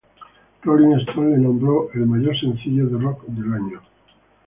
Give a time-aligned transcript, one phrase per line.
[0.63, 3.83] Rolling Stone la nombró "El mayor sencillo de Rock del año".